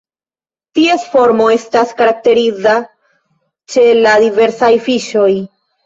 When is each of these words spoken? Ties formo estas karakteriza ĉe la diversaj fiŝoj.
Ties 0.79 1.05
formo 1.15 1.51
estas 1.57 1.93
karakteriza 2.01 2.75
ĉe 3.75 3.89
la 4.03 4.19
diversaj 4.29 4.77
fiŝoj. 4.91 5.33